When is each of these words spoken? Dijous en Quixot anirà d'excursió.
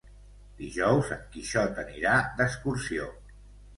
Dijous 0.61 1.11
en 1.17 1.21
Quixot 1.35 1.77
anirà 1.85 2.15
d'excursió. 2.41 3.11